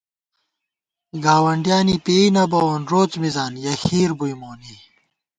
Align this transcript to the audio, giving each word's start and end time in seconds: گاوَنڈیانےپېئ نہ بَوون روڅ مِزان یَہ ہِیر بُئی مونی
گاوَنڈیانےپېئ 1.23 2.25
نہ 2.35 2.43
بَوون 2.51 2.81
روڅ 2.91 3.11
مِزان 3.21 3.53
یَہ 3.63 3.73
ہِیر 3.83 4.11
بُئی 4.19 4.33
مونی 4.41 4.75